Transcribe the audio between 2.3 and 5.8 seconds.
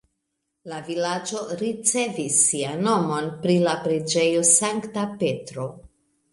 sian nomon pri la preĝejo Sankta Petro.